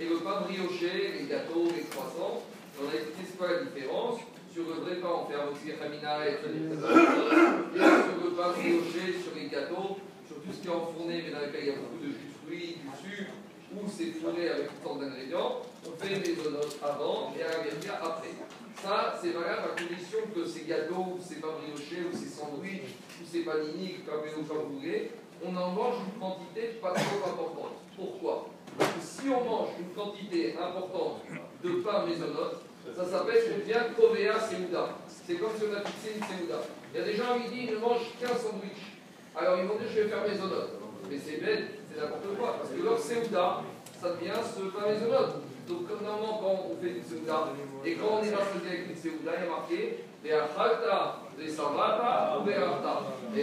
[0.00, 2.42] et le pain brioché, les gâteaux, les croissants.
[2.80, 4.20] On a expliqué c'est quoi la différence.
[4.52, 9.34] Sur le vrai pain, on fait un aussi ramina et sur le pain brioché, sur
[9.36, 12.00] les gâteaux, sur tout ce qui est enfourné, mais dans lequel il y a beaucoup
[12.02, 13.32] de jus de fruits, du sucre,
[13.76, 17.60] ou c'est fourré avec toutes sortes d'ingrédients, on fait les donuts avant et à la
[18.02, 18.34] après.
[18.82, 22.96] Ça, c'est valable à condition que ces gâteaux, ou ces pains briochés, ou ces sandwichs,
[23.20, 25.12] ou ces panini, comme vous voulez,
[25.44, 27.76] on en mange une quantité pas trop importante.
[27.96, 31.22] Pourquoi Parce que si on mange une quantité importante
[31.62, 32.62] de pain mésonote,
[32.96, 34.88] ça s'appelle une bien Kovea Seouda.
[35.06, 36.60] C'est comme si on a fixé une Seouda.
[36.92, 38.98] Il y a des gens qui disent, ils ne mangent qu'un sandwich.
[39.36, 40.80] Alors ils vont dire, je vais faire mésonote.
[41.08, 42.56] Mais c'est bête, c'est n'importe quoi.
[42.58, 43.62] Parce que leur Seouda,
[44.00, 45.42] ça devient ce pain mésonote.
[45.68, 47.54] Donc comme normalement quand on fait une Seouda,
[47.84, 50.32] et quand on est rassasié avec une Seouda, il y a marqué, les Et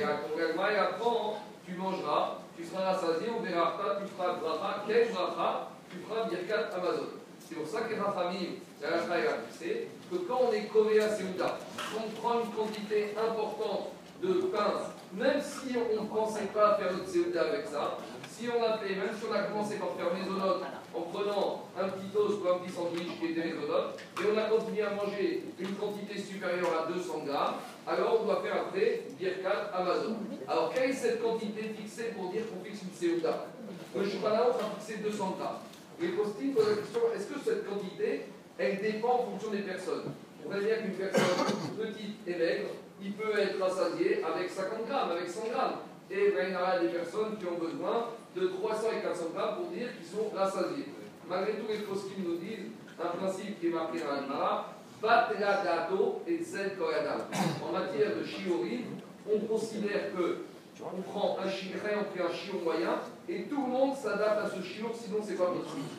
[0.03, 5.09] à ton il apprend, tu mangeras, tu seras rassasié, ou Berarta, tu feras bracha, quel
[5.11, 5.69] bracha,
[6.75, 7.07] Amazon.
[7.47, 11.57] C'est pour ça que les Rachamim, la a fixé que quand on est à Seouda,
[11.95, 14.73] on prend une quantité importante de pain,
[15.13, 17.97] même si on ne pensait pas faire notre Seouda avec ça,
[18.29, 20.61] si on a fait, même si on a commencé par faire mésonote
[20.93, 24.43] en prenant un petit toast ou un petit sandwich qui était mésonote, et on a
[24.43, 27.55] continué à manger une quantité supérieure à 200 grammes,
[27.87, 30.17] alors on doit faire après Birkat Amazon.
[30.47, 33.47] Alors quelle est cette quantité fixée pour dire qu'on fixe une Seouda
[33.95, 35.59] Le Shulchan a fixé 200 grammes.
[35.99, 38.25] Les postines posent la question est-ce que cette quantité,
[38.57, 40.13] elle dépend en fonction des personnes?
[40.45, 41.45] On va dire qu'une personne
[41.77, 42.69] petite et maigre,
[43.01, 45.77] il peut être rassasié avec 50 grammes, avec 100 grammes.
[46.09, 49.71] Et il y a des personnes qui ont besoin de 300 et 400 grammes pour
[49.71, 50.85] dire qu'ils sont rassasiés.
[51.27, 56.21] Malgré tout, les postines nous disent un principe qui est marqué dans l'Agmara Batla dato
[56.27, 58.85] et Zen En matière de shiori,
[59.31, 60.37] on considère que
[60.83, 64.49] on prend un chiot, on prend un chiot moyen, et tout le monde s'adapte à
[64.49, 65.89] ce chiot, sinon c'est pas possible.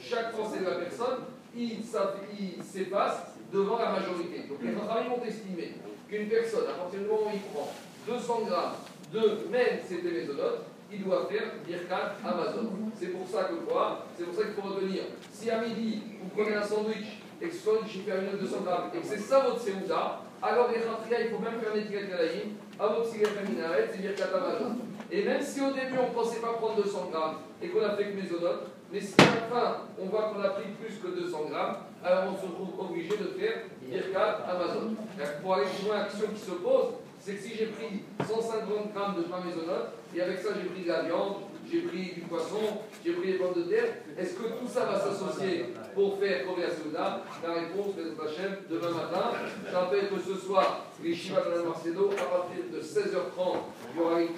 [0.00, 1.18] Chaque pensée de la personne,
[1.54, 3.16] il s'efface
[3.52, 4.44] devant la majorité.
[4.48, 5.74] Donc les travailleurs vont estimer
[6.08, 7.68] qu'une personne, à partir du moment où il prend
[8.08, 8.74] 200 grammes
[9.12, 12.70] de même c'était mésonote, il doit faire Birkat Amazon.
[12.98, 14.06] C'est pour ça que quoi?
[14.16, 15.02] C'est pour ça qu'il faut retenir.
[15.32, 18.90] Si à midi, vous prenez un sandwich et que ce sandwich fait de 200 grammes
[18.94, 22.10] et que c'est ça votre Seouda, alors les Khatria, il faut même faire une étiquette
[22.10, 24.76] Kalaïm, votre cigarette minaret, c'est Birkat Amazon.
[25.10, 27.96] Et même si au début on ne pensait pas prendre 200 grammes et qu'on a
[27.96, 31.16] fait que mésonote, mais si à la fin on voit qu'on a pris plus que
[31.16, 34.96] 200 grammes, alors on se retrouve obligé de faire Birkat Amazon.
[35.42, 39.16] Pour aller plus loin, l'action qui se pose, c'est que si j'ai pris 150 grammes
[39.16, 41.36] de pain maisonnote, et avec ça j'ai pris de la viande,
[41.72, 43.84] j'ai pris du poisson, j'ai pris des pommes de terre,
[44.18, 47.94] est-ce que tout ça va s'associer pour faire Korea Souda La réponse,
[48.36, 49.32] chaîne demain matin.
[49.68, 53.56] Je rappelle que ce soir, les Shiva de à partir de 16h30,
[53.94, 54.28] il y aura une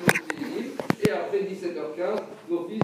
[1.07, 2.83] et après 17h15, l'office